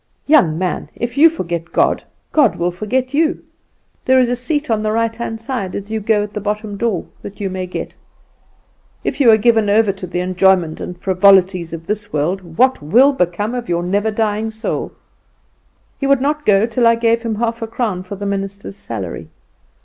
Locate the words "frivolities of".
10.99-11.85